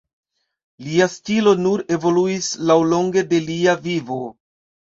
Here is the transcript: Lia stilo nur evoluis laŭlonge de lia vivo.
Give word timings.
Lia 0.85 1.07
stilo 1.15 1.53
nur 1.65 1.83
evoluis 1.97 2.49
laŭlonge 2.71 3.25
de 3.35 3.43
lia 3.51 3.81
vivo. 3.89 4.23